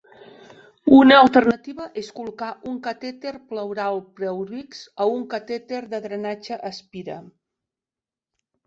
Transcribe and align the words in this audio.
Una 0.99 1.17
alternativa 1.25 1.85
és 2.03 2.09
col·locar 2.21 2.49
un 2.71 2.81
catèter 2.89 3.35
pleural 3.53 4.03
PleurX 4.17 4.83
o 5.07 5.09
un 5.19 5.23
catèter 5.37 5.87
de 5.95 6.03
drenatge 6.09 6.63
Aspira. 6.73 7.25